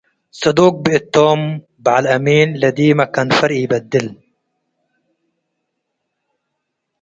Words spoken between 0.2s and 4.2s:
ጽዱቅ ብእቶም በዐል አሚን- ለዲመ ከንፈር ኢበድል